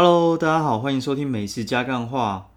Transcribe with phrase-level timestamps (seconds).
[0.00, 2.52] Hello，大家好，欢迎收听《美食加干话》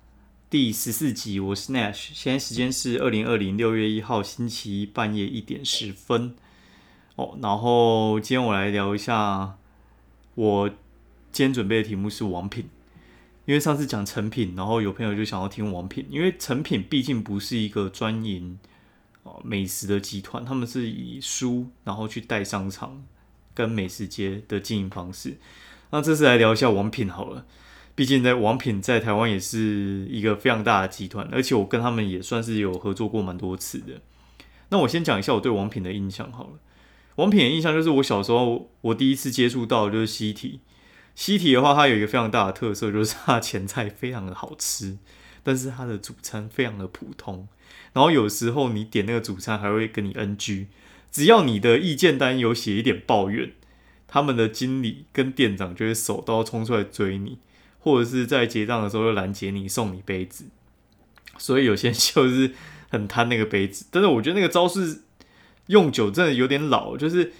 [0.51, 6.35] 第十四集，我是 Nash，现在时间是二零二零六月一号星期一半夜一点十分。
[7.15, 9.57] 哦，然后今天我来聊一下，
[10.35, 12.69] 我今天准备的题目是王品，
[13.45, 18.59] 因为上次讲成品，然后有朋友就想要听王品，因为成品毕竟不是一个专营
[19.23, 23.03] 哦美食的集团，他们是以书然后去带商场
[23.55, 25.39] 跟美食街的经营方式。
[25.91, 27.45] 那这次来聊一下王品好了，
[27.95, 34.01] 毕竟在王品在台湾也是一个非常大的集团，而且我跟他们也算是有合作过蛮多次的。
[34.69, 36.51] 那我先讲一下我对王品的印象好了。
[37.15, 40.61] 王品的印象就是我小时候我第一次接触到就是西体，
[41.13, 44.97] 西体的话它有一个非常大的特色，就是它的前菜非常的好吃，
[45.43, 47.49] 但是它的主餐非常的普通。
[47.91, 50.67] 然后有时候你点那个主餐还会跟你 NG，
[51.11, 53.51] 只要你的意见单有写一点抱怨。
[54.13, 57.37] 他们的经理跟店长就会手刀冲出来追你，
[57.79, 60.47] 或者是在结账的时候又拦截你送你杯子，
[61.37, 62.51] 所以有些就是
[62.89, 63.85] 很贪那个杯子。
[63.89, 65.03] 但是我觉得那个招式
[65.67, 67.31] 用久真的有点老，就是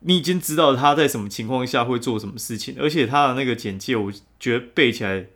[0.00, 5.26] 你已经知道他在什么情况下会做什么事情，而且他的那个简介，我觉得背起来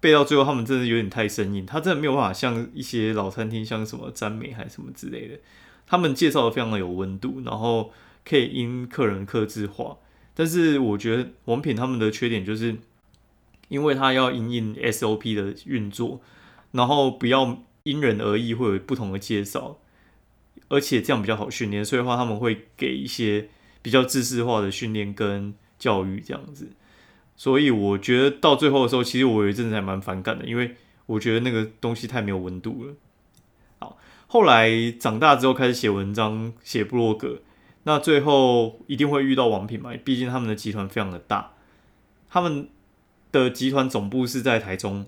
[0.00, 5.38] 背到最后，他们真的有点太生硬，他真的没有办法像一些老餐厅，像什么詹美还是什么之类的，
[5.86, 7.92] 他们介绍的非常的有温度，然后。
[8.24, 9.98] 可以因客人克制化，
[10.34, 12.76] 但是我觉得王品他们的缺点就是，
[13.68, 16.20] 因为他要因应 SOP 的运作，
[16.70, 19.78] 然后不要因人而异，会有不同的介绍，
[20.68, 23.48] 而且这样比较好训练，所以的话他们会给一些
[23.82, 26.68] 比较知识化的训练跟教育这样子，
[27.36, 30.76] 所以我觉得到最后的时候，其实我有一阵子还蛮反感的，因为
[31.06, 32.94] 我觉得那个东西太没有温度了。
[33.80, 33.98] 好，
[34.28, 37.42] 后来长大之后开始写文章，写部落格。
[37.84, 39.92] 那最后一定会遇到王品嘛？
[40.04, 41.52] 毕竟他们的集团非常的大，
[42.30, 42.68] 他们
[43.32, 45.06] 的集团总部是在台中，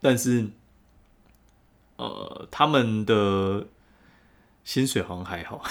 [0.00, 0.46] 但是，
[1.96, 3.66] 呃，他们的
[4.64, 5.62] 薪水好像还好。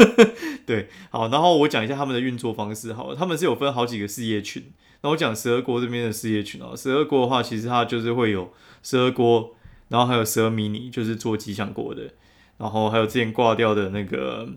[0.64, 2.94] 对，好，然后我讲一下他们的运作方式。
[2.94, 4.72] 好，他们是有分好几个事业群。
[5.02, 8.50] 那我讲十二国这边的事业群哦，十二国的话，其实它就是会有
[8.82, 9.54] 十二国，
[9.88, 12.14] 然后还有十二迷你，就是做吉祥国的，
[12.56, 14.48] 然后还有之前挂掉的那个。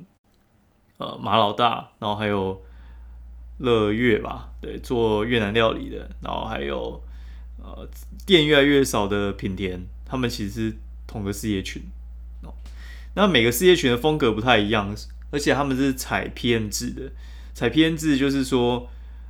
[1.04, 2.62] 呃，马老大，然后还有
[3.58, 7.04] 乐越吧，对，做越南料理的，然后还有
[7.62, 7.86] 呃，
[8.26, 11.84] 店越来越少的品田，他们其实是同个事业群
[12.44, 12.54] 哦。
[13.16, 14.96] 那每个事业群的风格不太一样，
[15.32, 17.12] 而且他们是采 PM 制的，
[17.54, 18.88] 采 PM 制就是说，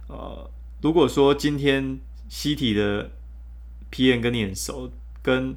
[0.07, 0.47] 呃，
[0.83, 3.09] 如果说今天西体的
[3.91, 4.91] PM 跟你很熟，
[5.23, 5.55] 跟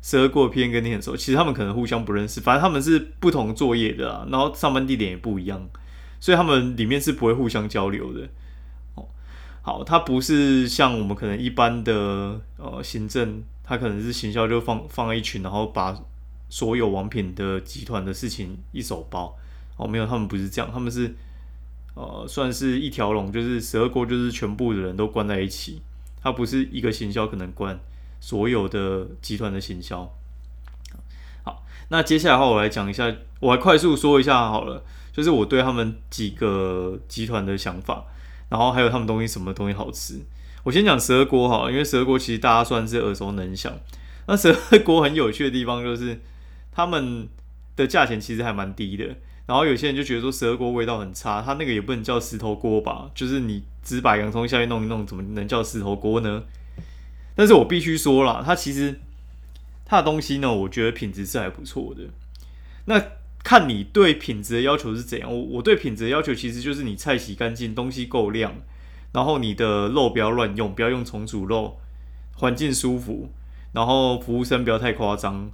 [0.00, 5.68] 十二过片跟你很熟，其实他们可能互相不认识，反正他们是不同作业的啊，然后上班地点也不一样，
[6.20, 8.28] 所以他们里面是不会互相交流的。
[8.94, 9.06] 哦，
[9.60, 16.00] 好，它不是像我们可能一般的呃行政，它可能是行销就放放一群，然后把
[16.48, 19.36] 所有王品的集团的事情一手包。
[19.76, 21.14] 哦，没有，他们不是这样，他们是
[21.94, 25.82] 呃算是一条龙，就是十二过就是全部的人都关在一起，
[26.22, 27.78] 它不是一个行销可能关。
[28.20, 30.12] 所有的集团的行销，
[31.44, 38.04] 好，那接下来的话，我来讲一下，我来快速说一下好了，就是我对他们几个集团的想法，
[38.48, 40.20] 然后还有他们东西什么东西好吃。
[40.64, 43.72] 我先讲蛇锅哈，因为蛇锅其实大家算是耳熟能详。
[44.26, 44.54] 那蛇
[44.84, 46.20] 锅很有趣的地方就是，
[46.72, 47.26] 他们
[47.76, 49.16] 的价钱其实还蛮低的。
[49.46, 53.10] 然后有些人就觉得说蛇锅味道很差，它那个也不能叫石头锅吧？
[53.14, 56.42] 就是你只把洋葱下去弄一弄，怎么能叫石头锅呢？
[57.38, 58.98] 但是我必须说了，它其实
[59.84, 62.02] 它的东西呢，我觉得品质是还不错的。
[62.86, 63.00] 那
[63.44, 65.32] 看你对品质的要求是怎样。
[65.32, 68.54] 我我对品质的要求其实就是你菜洗干净，东西够亮，
[69.12, 71.78] 然后你的肉不要乱用，不要用重组肉，
[72.34, 73.30] 环境舒服，
[73.70, 75.48] 然后服务生不要太夸张。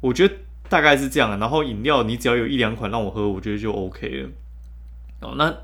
[0.00, 0.34] 我觉得
[0.70, 1.36] 大概是这样的。
[1.36, 4.30] 然后饮料你只要有一两款让我喝，我觉得就 OK 了。
[5.20, 5.54] 哦，那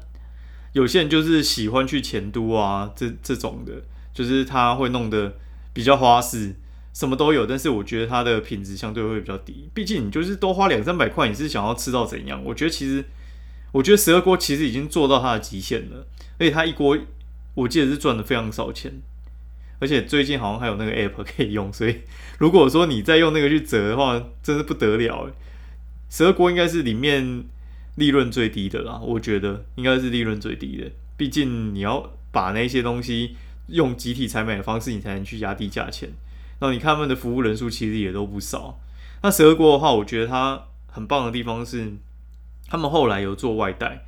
[0.75, 3.85] 有些人就是喜欢去前都啊，这这种的。
[4.13, 5.37] 就是它会弄得
[5.73, 6.55] 比较花式，
[6.93, 9.71] 什么都有，但是我觉得它的品质相对会比较低。
[9.73, 12.43] 毕竟你就是多花两三百块，你是想要吃到怎样？
[12.45, 13.05] 我觉得其实，
[13.73, 16.07] 我觉得十二锅其实已经做到它的极限了，
[16.39, 16.99] 而且它一锅
[17.55, 18.93] 我记得是赚的非常少钱，
[19.79, 22.01] 而且最近好像还有那个 app 可以用，所以
[22.39, 25.31] 如果说你再用那个去折的话，真是不得了
[26.11, 27.45] 十二锅应该是里面
[27.95, 33.37] 利润最低的啦，我觉得应该是利润最低的，毕竟你要把那些东西。
[33.71, 36.11] 用集体采买的方式，你才能去压低价钱。
[36.59, 38.79] 然后你看他们的服务人数其实也都不少。
[39.23, 41.93] 那十二锅的话，我觉得它很棒的地方是，
[42.69, 44.05] 他们后来有做外带。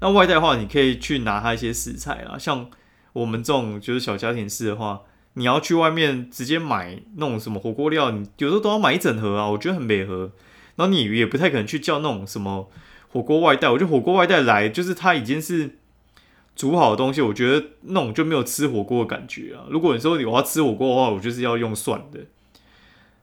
[0.00, 2.68] 那外带的话，你可以去拿它一些食材啊，像
[3.12, 5.00] 我们这种就是小家庭式的话，
[5.34, 10.32] 你要去外面直接买那种什么火锅料，你有时候都要买一整盒啊，我觉得很美盒。
[10.76, 12.68] 然后你也不太可能去叫那种什么
[13.08, 15.78] 火锅外带，我觉得火锅外带来就是它已经是
[16.56, 19.66] 煮好的东西，我觉得那种就没有吃火锅的感觉啊。
[19.68, 22.20] 如果你说我要吃火锅的话，我就是要用蒜的。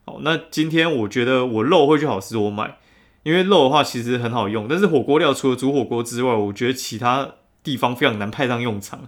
[0.05, 2.77] 好，那今天我觉得我肉会去好吃我买，
[3.23, 9.07] 因为肉的话其实很好用，但是火锅料除了煮火锅之外，我觉得其他地方非常难派上用场。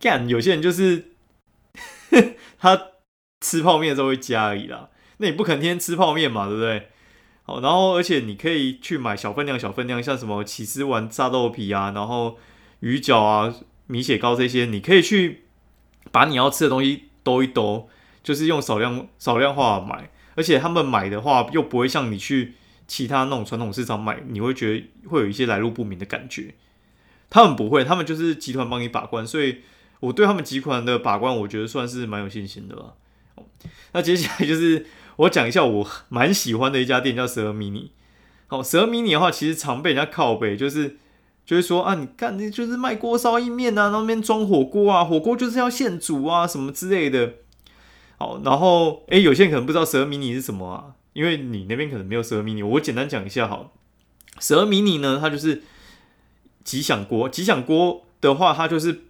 [0.00, 1.12] 干，有些人就是
[2.58, 2.86] 他
[3.40, 4.88] 吃泡面的时候会加而已啦，
[5.18, 6.88] 那你不肯天天吃泡面嘛，对不对？
[7.42, 12.38] 好，然后而且你可以去买小分量、小分量，像什么起司丸、炸豆皮啊，然后
[12.80, 13.54] 鱼饺啊、
[13.86, 15.44] 米血糕这些，你可以去
[16.12, 17.88] 把你要吃的东西兜一兜，
[18.22, 22.54] 就是用少量少量化买，而且他们买的话又不会像你去
[22.86, 26.54] 其他那种传统市场买，你会觉得会有一些来路不明的感觉。
[27.30, 29.60] 他们不会，他们就是集团帮你把关，所以。
[30.00, 32.94] 我对他们集团的把关，我觉得算是蛮有信心的吧。
[33.92, 34.86] 那接下来就是
[35.16, 37.90] 我讲一下我蛮喜欢的一家店，叫蛇迷你。
[38.46, 40.96] 好，蛇迷你的话，其实常被人家靠背，就是
[41.50, 47.32] 就是说啊，你看那就是卖锅烧意面啊，那边装火锅啊，火锅就是要现煮啊，什么之类的。
[48.18, 53.72] 好，然后诶，有些人可能不知道蛇迷你是什么啊，因为你那边可能没有蛇迷你，我简单讲一下好。
[54.38, 55.64] 蛇迷你呢，它就是
[56.62, 59.00] 吉祥锅，吉祥锅的话，它就是。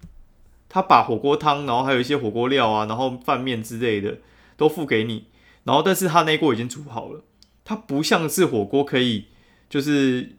[0.73, 4.19] 他把火锅汤，然后还有一些火锅料啊，然后饭面之类的
[4.57, 5.25] 都付给你，
[5.65, 7.23] 然后但是他那锅已经煮好了，
[7.65, 9.25] 它不像是火锅可以
[9.69, 10.37] 就是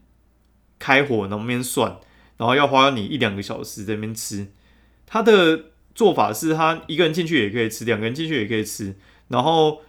[0.81, 1.98] 开火那边涮，
[2.38, 4.48] 然后要花你一两个小时在那边吃。
[5.06, 8.95] 他的做法是他一个人进去也可以吃，两个人进去也可以吃。
[9.28, 9.81] 然后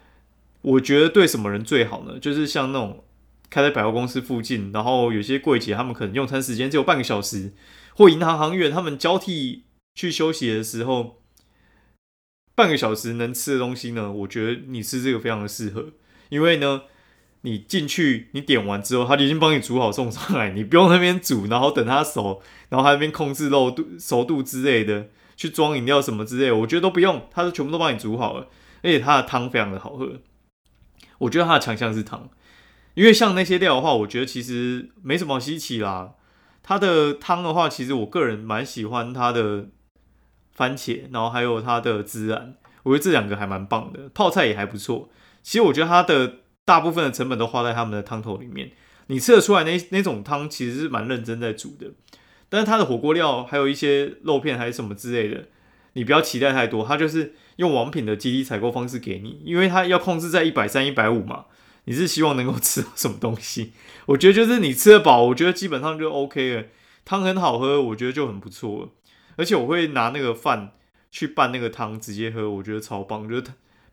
[0.61, 2.19] 我觉得对什么人最好呢？
[2.19, 3.03] 就是像那种
[3.49, 7.53] 开在百货公司附近，然后有些柜姐他们可能用餐时间只有半个小时，
[7.97, 9.65] 或银行行员他们交替。
[9.95, 11.21] 去休息的时候，
[12.55, 14.11] 半个小时能吃的东西呢？
[14.11, 15.91] 我觉得你吃这个非常的适合，
[16.31, 16.85] 因为呢，
[17.43, 28.49] 你进去你点完之后，他就已经帮你煮好送上来，你不用那边煮，然后等它熟，然后他那边控制肉度、熟度之类的，去装饮料什么之类的，我觉得都不用，他是全部都帮你煮好了，
[28.83, 30.21] 而且它的汤非常的好喝。
[31.19, 32.29] 我觉得它的强项是汤，
[32.95, 36.15] 因为像那些料的话，我觉得其实没什么稀奇啦。
[36.63, 39.69] 它的汤的话，其实我个人蛮喜欢它的。
[40.55, 45.09] 番茄，然后还有它的孜然，我觉得这两个还蛮棒的，泡菜也还不错。
[45.43, 48.71] 其实我觉得它的大部分的成本都花在他们的汤头里面，
[49.09, 51.93] 你吃得出来那那种汤其实是蛮认真在煮的。
[52.49, 55.49] 但是它的火锅料还有一些肉片还是什么之类的，
[55.95, 61.47] 你不要期待太多，它就是用王品的集体采购方式给你，因为它要控制在一百三、一百五嘛，
[61.85, 63.73] 你是希望能够吃到什么东西？
[64.07, 66.65] 我觉得就是你吃得饱，我觉得基本上就 OK 了，
[67.05, 68.89] 汤很好喝，我觉得就很不错了。
[69.37, 70.75] 而且我会拿那个饭
[71.11, 73.45] 去拌那个汤直接喝，我觉得超棒，就是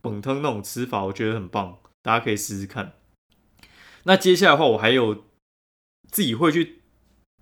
[0.01, 1.77] 本汤那种吃法，我觉得很棒，
[2.09, 2.93] 大家可以试试看。
[4.05, 5.25] 那接下来的话，我还有
[6.09, 6.79] 自己会去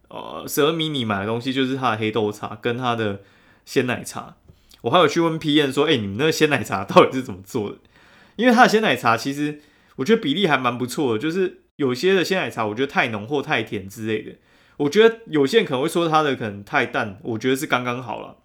[0.10, 3.22] 呃蛇迷你买的东西，就是它的黑豆茶跟它的
[3.64, 4.36] 鲜奶茶。
[4.82, 7.78] 我还有去问 P N 说，哎，你们那个鲜奶茶到底是怎么做的？
[8.36, 9.62] 因为它的鲜奶茶其实
[9.96, 14.36] 我觉得比例还蛮不错的，就是有些的鲜奶茶我觉得太浓或太甜之类的。
[14.76, 18.44] 我觉得有些人可能会说它的可能太淡，我觉得是刚刚好了。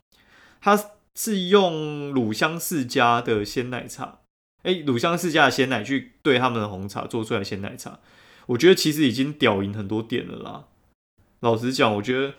[0.60, 0.78] 它
[1.14, 4.20] 是用乳香世家的鲜奶茶，
[4.62, 7.98] 哎，乳香世家的鲜奶去兑他们的红茶做出来鲜奶茶，
[8.46, 10.64] 我觉得其实已经屌赢很多店了啦。
[11.40, 12.34] 老实讲，我觉得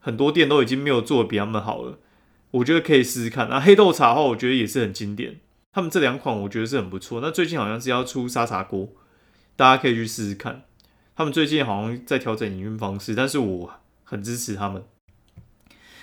[0.00, 1.98] 很多店都已经没有做的比他们好了。
[2.50, 3.48] 我觉得可以试试看。
[3.48, 5.38] 那黑豆茶的话，我觉得也是很经典。
[5.70, 7.20] 他们这两款我觉得是很不错。
[7.20, 8.88] 那最近好像是要出沙茶锅，
[9.54, 10.64] 大家可以去试试看。
[11.14, 14.82] 他们最近好像在调整营运方式，但是我很支持他们。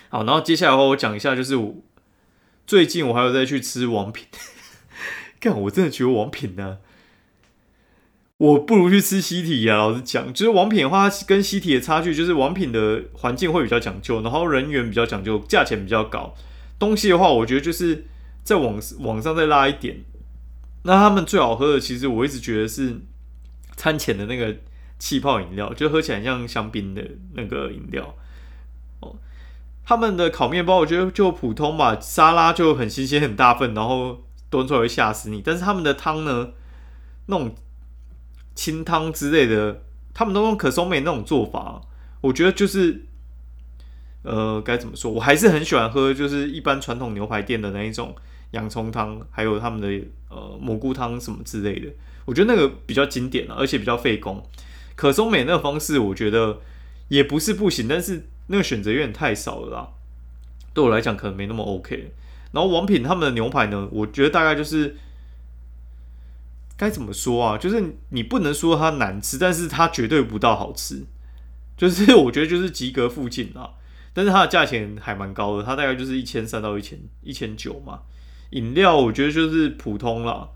[0.10, 1.75] 好，然后接下来的话，我讲一下，就是我
[2.67, 4.25] 最近我还有在去吃王品。
[5.54, 6.78] 我真的觉得王品呢，
[8.38, 9.75] 我不如去吃西体啊。
[9.75, 16.34] 老实讲，就是王品的话，跟西体的差距就是王品的环境会比较讲究，然后人员比较讲究，价钱比较高。
[16.80, 18.06] 东西的话，我觉得就是
[18.44, 20.04] 在网网上再拉一点。
[20.84, 23.02] 那他们最好喝的，其实我一直觉得是
[23.75, 24.56] 餐前的那个。
[24.98, 28.16] 气泡饮料就喝起来像香槟的那个饮料
[29.02, 29.18] 哦。
[29.84, 34.24] 他们的烤面包我觉得就普通吧，沙拉就很新鲜很大份，然后
[34.58, 35.42] 端出来会吓死你。
[35.42, 36.50] 但是他们的汤呢，
[37.28, 37.54] 那种
[38.54, 39.82] 清汤之类的，
[40.14, 41.82] 他们都用可松美那种做法，
[42.22, 43.06] 我觉得就是
[44.24, 48.16] 呃该怎么说，我还是很喜欢喝，就是一般传统牛排店的那一种
[48.52, 51.92] 洋葱汤，还有他们的呃蘑菇汤什么之类的，
[52.26, 54.42] 我觉得那个比较经典了，而且比较费工。
[54.96, 56.60] 可松美那个方式，我觉得
[57.10, 59.90] 也不是不行，但是那个选择有点太少了啦。
[60.74, 62.14] 对我来讲，可能没那么 OK。
[62.56, 64.96] 然后王品他们的牛排呢，我觉得大概就是
[66.78, 67.58] 该怎么说啊？
[67.58, 71.04] 就是你不能说它难吃，但是它绝对不到好吃，
[71.76, 73.72] 就是我觉得就是及格附近啊。
[74.14, 78.00] 但是它的价钱还蛮高的，它大概就是一千三到一千一千九嘛。
[78.52, 80.48] 饮料我觉得就是普通啦，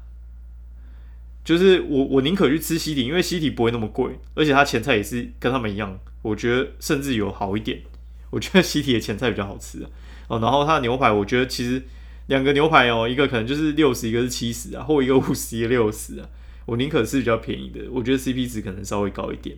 [1.43, 7.81] 就是我我宁可去吃西体，因为西体不会那么贵，而且它前菜也是跟他们一样，我觉得甚至有好一点。
[8.29, 9.85] 我觉得西体的前菜比较好吃。
[10.29, 11.83] 哦，然后它的牛排，我觉得其实
[12.27, 16.29] 两个牛排哦，一个可能就是六十，一个是七十啊，或一个五十，一个六十啊。
[16.67, 19.57] 我宁可是比较便宜的，我觉得 CP 值可能稍微高一点。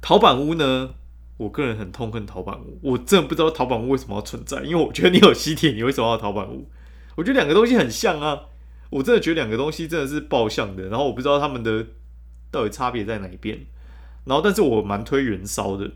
[0.00, 0.94] 陶板屋呢，
[1.36, 6.70] 我个人很痛恨陶板屋，我真的不知道陶板屋为什么要存在，因为我觉得你有西铁，你为什么要陶板屋？
[7.16, 8.44] 我觉得两个东西很像啊，
[8.88, 11.86] 我真的觉得两个东西真的是爆像的，然后我不知道他们的
[12.50, 13.66] 到底差别在哪一边，
[14.24, 15.90] 然后但是我蛮推原烧的。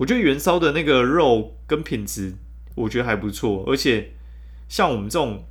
[0.00, 2.32] 我觉得元烧的那个肉跟品质，
[2.74, 3.64] 我觉得还不错。
[3.66, 4.12] 而且
[4.66, 5.44] 像我们这种，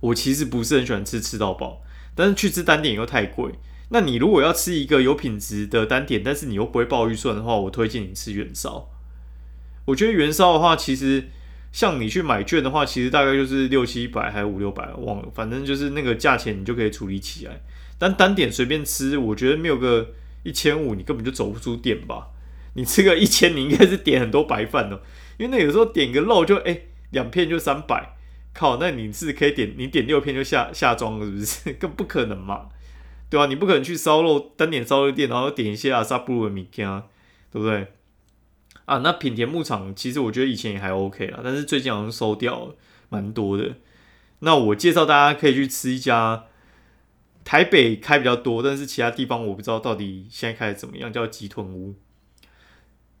[0.00, 1.80] 我其实不是很喜欢吃吃到饱，
[2.14, 3.54] 但是去吃单点又太贵。
[3.88, 8.90] 那你如果要吃一个有品质的单点，但是你又不会爆预算的话，我推荐你吃元烧。
[9.86, 11.30] 我觉得元烧的话，其实
[11.72, 17.62] 像你去买券的话，其实大概就是六七百还五六百，忘了，反正就是那个价钱你就可以处理起来。
[17.98, 20.10] 但单点随便吃，我觉得没有个
[20.42, 22.28] 一千五，你根本就走不出店吧。
[22.74, 25.00] 你吃个一千，你应该是点很多白饭哦，
[25.38, 28.16] 因为那有时候点个肉就哎两片就三百，
[28.54, 31.72] 靠，那你是可以点你点六片就下下装了，是不是？
[31.80, 32.68] 更不可能嘛，
[33.28, 33.46] 对吧？
[33.46, 37.02] 你不可能去烧肉单点烧肉店，然后点一些阿萨布鲁米干，
[37.50, 37.88] 对不对？
[38.84, 42.76] 啊，那品田牧场其实我觉得以前也还 OK 啦，但是最近好像收掉了
[43.10, 43.76] 蛮多的。
[44.40, 46.46] 那我介绍大家可以去吃一家
[47.44, 51.94] 台北开比较多，但是其他地方我不知道到底现在开的怎么样，叫吉屯屋。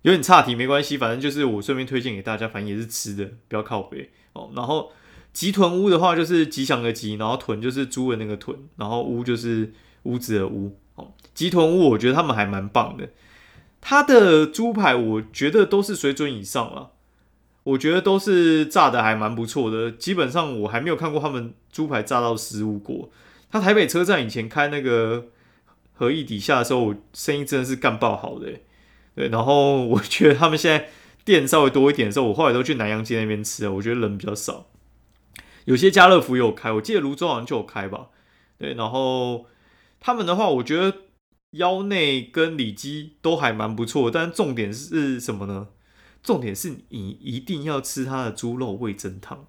[0.02, 4.50] 有点差题没关系，反正就是我顺便推荐给大家，反正也是吃的，不要靠背哦。
[4.54, 4.92] 然后
[5.32, 10.76] 吉豚屋的话，就是吉祥的吉，然后豚就是猪的那个豚，然后屋就是屋子的屋。
[10.94, 13.08] 哦，吉豚屋我觉得他们还蛮棒的，
[13.80, 16.90] 它的猪排我觉得都是水准以上了，
[17.62, 19.90] 我觉得都是炸的还蛮不错的。
[19.90, 23.10] 基本上我还没有看过他们猪排炸到失误过。
[23.50, 25.28] 他台北车站以前开那个
[25.94, 28.48] 合意底下的时候，生意真的是干爆好的。
[29.14, 30.88] 对，然后我觉得他们现在
[31.22, 33.72] 店稍微多一点的时候，我后来都去南洋街那边吃了。
[33.72, 34.68] 我觉得人比较少，
[35.66, 38.06] 有些家乐福有开，我记得泸州好像就有开吧。
[38.56, 39.46] 对，然后
[40.00, 40.96] 他们的话，我觉得
[41.50, 45.68] 腰内跟里脊都还蛮不错，但重点是什么呢？
[46.22, 49.44] 重点是你一定要吃它的猪肉味增汤，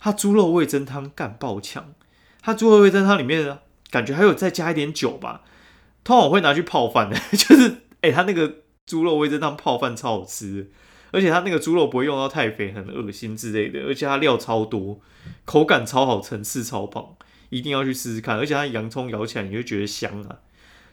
[0.00, 1.94] 它猪肉味增汤干爆强，
[2.42, 3.58] 它猪肉味增汤里面
[3.90, 5.42] 感觉还有再加一点酒吧，
[6.02, 8.65] 通常我会拿去泡饭的， 就是哎，它那个。
[8.86, 10.70] 猪肉味噌汤泡饭超好吃，
[11.10, 15.00] 而且它那个猪肉不会用到太肥、很恶心之类的，而且它料超多，
[15.44, 17.16] 口感超好，层次超棒，
[17.50, 18.38] 一定要去试试看。
[18.38, 20.38] 而且它洋葱咬起来你就觉得香啊，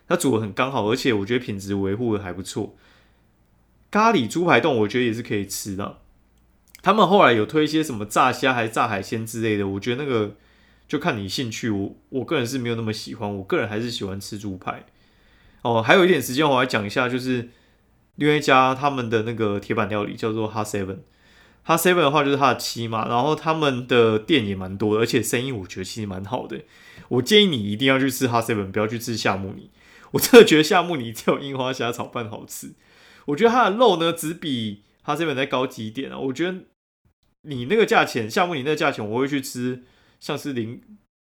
[0.07, 2.75] 它煮的很刚好，而且我觉得品质维护的还不错。
[3.91, 5.99] 咖喱猪排冻我觉得也是可以吃的。
[6.81, 10.35] 他们后来有推一些什么炸虾还是炸海鲜之类的，我觉得那个
[10.87, 11.69] 就看你兴趣。
[11.69, 14.87] 我我个人是没有那么喜欢，我个人还是喜欢吃猪排。
[15.61, 17.49] 哦，还有一点时间，我来讲一下，就是。
[18.15, 20.99] 另外一家他们的那个铁板料理叫做哈 seven，
[21.63, 26.61] 哈 seven 的话就是他的七嘛，然后他们的店也蛮多，而且生意我觉得其实蛮好的。
[27.09, 29.71] 我建议你一定要去吃哈 seven，不要去吃夏目尼。
[30.11, 32.73] 我真的觉得夏目尼只有樱花虾炒饭好吃。
[33.25, 36.19] 我觉得它的肉呢只比哈 seven 再高级一点啊。
[36.19, 36.59] 我觉得
[37.41, 39.83] 你那个价钱，夏目尼那个价钱，我会去吃
[40.19, 40.81] 像是林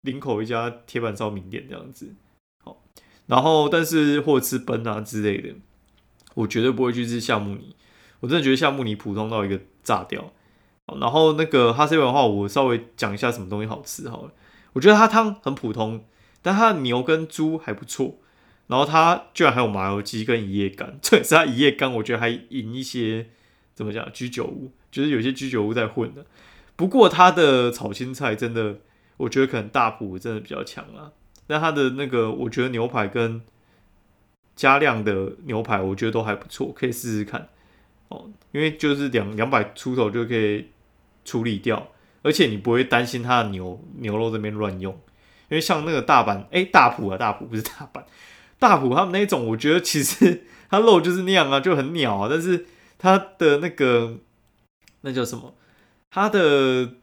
[0.01, 2.13] 林口一家铁板烧名店这样子。
[2.61, 2.83] 好，
[3.27, 5.55] 然后但是或者吃奔啊之类的。
[6.33, 7.75] 我绝对不会去吃夏目尼，
[8.19, 10.31] 我真的觉得夏目尼普通到一个炸掉。
[10.99, 14.31] 然后那个哈 C 文的话，我稍微讲一下什么东西好吃好了。
[14.73, 16.03] 我觉得它汤很普通，
[16.41, 18.17] 但它的牛跟猪还不错。
[18.67, 23.27] 然后它居然还有麻油鸡跟一夜干，这也是它一夜干，我觉得还引一些
[23.75, 26.25] 怎么讲居酒屋，就是有些居酒屋在混的。
[26.75, 28.77] 不过它的炒青菜真的，
[29.17, 31.11] 我觉得可能大埔真的比较强啊。
[31.45, 33.41] 但它的那个，我觉得牛排跟
[34.55, 37.49] 加量的牛排，我觉得都还不错，可以试试看
[38.09, 38.29] 哦。
[38.51, 40.67] 因为就是两两百出头就可以
[41.25, 41.87] 处理掉，
[42.21, 44.93] 而且你不会担心它的牛牛肉这边乱用。
[45.49, 48.03] 因为像那个大阪，哎，大埔啊，大埔 不是大阪，
[48.59, 52.27] 大埔他们那种，我觉得其实它肉就是那样啊，就很鸟啊。
[52.29, 52.65] 但是
[52.97, 54.17] 它的那个
[55.01, 55.55] 那叫什么？
[56.11, 56.93] 它的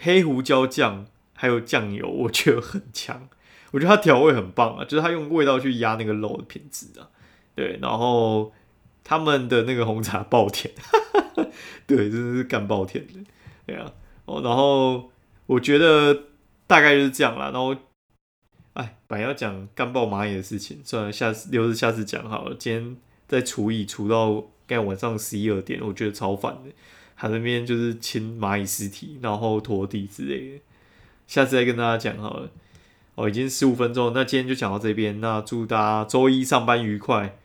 [0.00, 3.28] 黑胡椒酱还有酱油，我觉得很强。
[3.72, 7.10] 我觉得它调味很棒啊， 就是它用味道去压那个肉的品质啊，
[7.54, 8.52] 对，然后
[9.02, 10.72] 他们的那个红茶爆甜，
[11.86, 13.14] 对，真的是干爆甜的，
[13.66, 13.92] 对啊，
[14.26, 15.10] 哦，然后
[15.46, 16.28] 我觉得
[16.66, 17.46] 大概就是这样啦。
[17.46, 17.74] 然后，
[18.74, 22.54] 哎，本来要讲干爆蚂蚁的事情，算了，下次留着下次讲好了。
[22.58, 26.70] 今天在除蚁除到该晚上十一二点，我觉得超烦的。
[27.16, 30.60] 他那边就是清蚂蚁尸体，然后拖地之类的。
[31.26, 32.50] 下次再跟大家讲好了。
[33.14, 35.20] 哦，已经十五分钟，那今天就讲到这边。
[35.20, 37.38] 那祝大家周一上班愉快。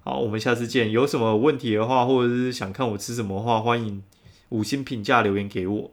[0.00, 0.90] 好，我们下次见。
[0.90, 4.02] 有什么问题的话，或者是想看我吃什么的话，欢迎
[4.50, 5.90] 五星评价留言给我。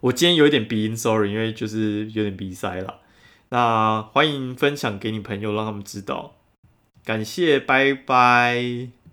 [0.00, 3.00] 我今天有一点鼻音，sorry，因为就是有点鼻塞了。
[3.48, 6.34] 那欢迎分享给你朋友，让他们知道。
[7.04, 9.03] 感谢，拜拜。